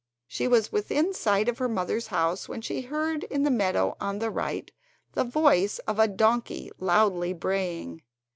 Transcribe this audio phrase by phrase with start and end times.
[0.25, 4.17] She was within sight of her mother's house when she heard in the meadow on
[4.17, 4.71] the right,
[5.13, 8.01] the voice of a donkey loudly braying.